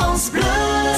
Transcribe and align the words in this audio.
France 0.00 0.30
Bleu. 0.30 0.42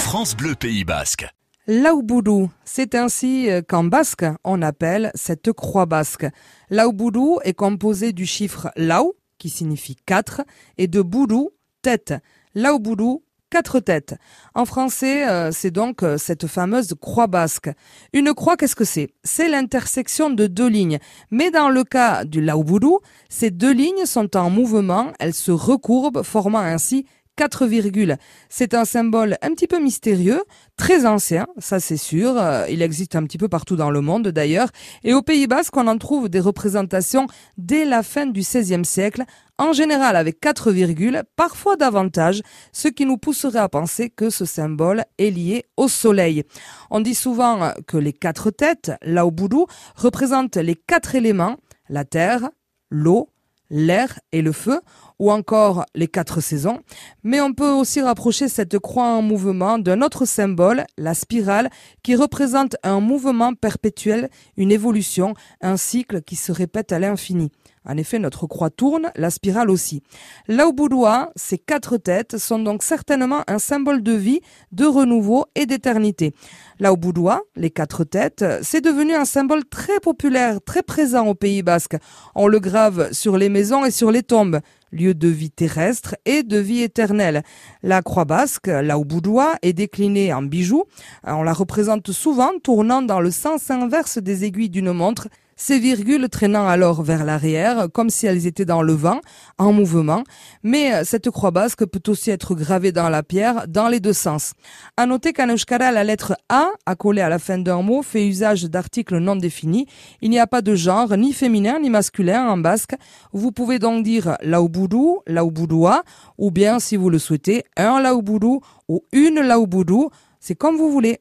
France 0.00 0.36
Bleu 0.36 0.54
Pays 0.56 0.82
Basque. 0.82 1.28
Laouboudou, 1.68 2.50
c'est 2.64 2.96
ainsi 2.96 3.48
euh, 3.48 3.62
qu'en 3.62 3.84
basque 3.84 4.24
on 4.42 4.60
appelle 4.60 5.12
cette 5.14 5.52
croix 5.52 5.86
basque. 5.86 6.26
Laouboudou 6.68 7.38
est 7.44 7.54
composé 7.54 8.12
du 8.12 8.26
chiffre 8.26 8.72
laou, 8.74 9.14
qui 9.38 9.50
signifie 9.50 9.94
quatre, 9.94 10.42
et 10.78 10.88
de 10.88 11.00
boudou, 11.00 11.50
tête. 11.80 12.12
Laouboudou, 12.56 13.22
quatre 13.50 13.78
têtes. 13.78 14.16
En 14.56 14.64
français, 14.64 15.28
euh, 15.28 15.52
c'est 15.52 15.70
donc 15.70 16.02
euh, 16.02 16.18
cette 16.18 16.48
fameuse 16.48 16.94
croix 17.00 17.28
basque. 17.28 17.70
Une 18.12 18.34
croix, 18.34 18.56
qu'est-ce 18.56 18.74
que 18.74 18.84
c'est? 18.84 19.10
C'est 19.22 19.48
l'intersection 19.48 20.28
de 20.28 20.48
deux 20.48 20.68
lignes. 20.68 20.98
Mais 21.30 21.52
dans 21.52 21.68
le 21.68 21.84
cas 21.84 22.24
du 22.24 22.40
laouboudou, 22.40 22.98
ces 23.28 23.52
deux 23.52 23.72
lignes 23.72 24.06
sont 24.06 24.36
en 24.36 24.50
mouvement, 24.50 25.12
elles 25.20 25.34
se 25.34 25.52
recourbent, 25.52 26.24
formant 26.24 26.58
ainsi 26.58 27.06
4 27.38 27.66
virgules. 27.66 28.16
C'est 28.48 28.74
un 28.74 28.84
symbole 28.84 29.36
un 29.42 29.50
petit 29.50 29.68
peu 29.68 29.78
mystérieux, 29.78 30.42
très 30.76 31.06
ancien, 31.06 31.46
ça 31.58 31.78
c'est 31.78 31.96
sûr. 31.96 32.36
Euh, 32.36 32.66
il 32.68 32.82
existe 32.82 33.14
un 33.14 33.22
petit 33.22 33.38
peu 33.38 33.48
partout 33.48 33.76
dans 33.76 33.92
le 33.92 34.00
monde 34.00 34.26
d'ailleurs. 34.26 34.70
Et 35.04 35.14
au 35.14 35.22
Pays 35.22 35.46
Basque, 35.46 35.76
on 35.76 35.86
en 35.86 35.98
trouve 35.98 36.28
des 36.28 36.40
représentations 36.40 37.28
dès 37.56 37.84
la 37.84 38.02
fin 38.02 38.26
du 38.26 38.40
XVIe 38.40 38.84
siècle, 38.84 39.22
en 39.56 39.72
général 39.72 40.16
avec 40.16 40.40
4 40.40 40.72
virgules, 40.72 41.22
parfois 41.36 41.76
davantage, 41.76 42.42
ce 42.72 42.88
qui 42.88 43.06
nous 43.06 43.18
pousserait 43.18 43.60
à 43.60 43.68
penser 43.68 44.10
que 44.10 44.30
ce 44.30 44.44
symbole 44.44 45.04
est 45.18 45.30
lié 45.30 45.64
au 45.76 45.86
soleil. 45.86 46.42
On 46.90 46.98
dit 46.98 47.14
souvent 47.14 47.72
que 47.86 47.98
les 47.98 48.12
quatre 48.12 48.50
têtes, 48.50 48.90
là 49.02 49.24
au 49.24 49.30
boudou, 49.30 49.66
représentent 49.94 50.56
les 50.56 50.74
quatre 50.74 51.14
éléments, 51.14 51.56
la 51.88 52.04
terre, 52.04 52.50
l'eau, 52.90 53.28
l'air 53.70 54.18
et 54.32 54.42
le 54.42 54.52
feu, 54.52 54.80
ou 55.18 55.32
encore 55.32 55.84
les 55.94 56.06
quatre 56.06 56.40
saisons, 56.40 56.80
mais 57.24 57.40
on 57.40 57.52
peut 57.52 57.70
aussi 57.70 58.00
rapprocher 58.00 58.48
cette 58.48 58.78
croix 58.78 59.08
en 59.08 59.22
mouvement 59.22 59.78
d'un 59.78 60.02
autre 60.02 60.26
symbole, 60.26 60.84
la 60.96 61.14
spirale, 61.14 61.70
qui 62.02 62.14
représente 62.14 62.76
un 62.82 63.00
mouvement 63.00 63.54
perpétuel, 63.54 64.30
une 64.56 64.70
évolution, 64.70 65.34
un 65.60 65.76
cycle 65.76 66.22
qui 66.22 66.36
se 66.36 66.52
répète 66.52 66.92
à 66.92 66.98
l'infini. 66.98 67.50
En 67.88 67.96
effet, 67.96 68.18
notre 68.18 68.46
croix 68.46 68.68
tourne, 68.68 69.10
la 69.16 69.30
spirale 69.30 69.70
aussi. 69.70 70.02
Lauboudoua, 70.46 71.32
ces 71.36 71.56
quatre 71.56 71.96
têtes 71.96 72.36
sont 72.36 72.58
donc 72.58 72.82
certainement 72.82 73.42
un 73.46 73.58
symbole 73.58 74.02
de 74.02 74.12
vie, 74.12 74.40
de 74.72 74.84
renouveau 74.84 75.46
et 75.54 75.64
d'éternité. 75.64 76.34
Lauboudoua, 76.80 77.40
les 77.56 77.70
quatre 77.70 78.04
têtes, 78.04 78.44
c'est 78.62 78.82
devenu 78.82 79.14
un 79.14 79.24
symbole 79.24 79.64
très 79.64 80.00
populaire, 80.00 80.60
très 80.64 80.82
présent 80.82 81.26
au 81.26 81.34
Pays 81.34 81.62
Basque. 81.62 81.96
On 82.34 82.46
le 82.46 82.60
grave 82.60 83.12
sur 83.12 83.38
les 83.38 83.48
maisons 83.48 83.86
et 83.86 83.90
sur 83.90 84.10
les 84.10 84.22
tombes 84.22 84.60
lieu 84.92 85.14
de 85.14 85.28
vie 85.28 85.50
terrestre 85.50 86.16
et 86.24 86.42
de 86.42 86.58
vie 86.58 86.82
éternelle. 86.82 87.42
La 87.82 88.02
croix 88.02 88.24
basque, 88.24 88.68
la 88.68 88.98
boudoir, 88.98 89.56
est 89.62 89.72
déclinée 89.72 90.32
en 90.32 90.42
bijoux. 90.42 90.84
On 91.24 91.42
la 91.42 91.52
représente 91.52 92.10
souvent 92.12 92.52
tournant 92.62 93.02
dans 93.02 93.20
le 93.20 93.30
sens 93.30 93.70
inverse 93.70 94.18
des 94.18 94.44
aiguilles 94.44 94.70
d'une 94.70 94.92
montre 94.92 95.28
ces 95.58 95.80
virgules 95.80 96.28
traînant 96.28 96.66
alors 96.66 97.02
vers 97.02 97.24
l'arrière, 97.24 97.88
comme 97.92 98.10
si 98.10 98.26
elles 98.26 98.46
étaient 98.46 98.64
dans 98.64 98.80
le 98.80 98.92
vent, 98.92 99.20
en 99.58 99.72
mouvement, 99.72 100.22
mais 100.62 100.94
euh, 100.94 101.02
cette 101.04 101.28
croix 101.30 101.50
basque 101.50 101.84
peut 101.84 102.10
aussi 102.10 102.30
être 102.30 102.54
gravée 102.54 102.92
dans 102.92 103.08
la 103.08 103.24
pierre, 103.24 103.66
dans 103.66 103.88
les 103.88 103.98
deux 103.98 104.12
sens. 104.12 104.54
À 104.96 105.04
noter 105.04 105.32
qu'en 105.32 105.48
euskara, 105.48 105.90
la 105.90 106.04
lettre 106.04 106.36
A, 106.48 106.68
accolée 106.86 107.22
à 107.22 107.28
la 107.28 107.40
fin 107.40 107.58
d'un 107.58 107.82
mot, 107.82 108.02
fait 108.02 108.26
usage 108.26 108.64
d'articles 108.64 109.18
non 109.18 109.34
définis. 109.34 109.86
Il 110.22 110.30
n'y 110.30 110.38
a 110.38 110.46
pas 110.46 110.62
de 110.62 110.76
genre, 110.76 111.16
ni 111.16 111.32
féminin, 111.32 111.80
ni 111.80 111.90
masculin 111.90 112.48
en 112.48 112.56
basque. 112.56 112.94
Vous 113.32 113.50
pouvez 113.50 113.80
donc 113.80 114.04
dire 114.04 114.36
laoboudou, 114.42 115.22
laoboudoua, 115.26 116.04
ou 116.38 116.52
bien, 116.52 116.78
si 116.78 116.96
vous 116.96 117.10
le 117.10 117.18
souhaitez, 117.18 117.64
un 117.76 118.00
laoboudou 118.00 118.60
ou 118.88 119.02
une 119.12 119.40
laoboudou. 119.40 120.10
C'est 120.38 120.54
comme 120.54 120.76
vous 120.76 120.92
voulez. 120.92 121.18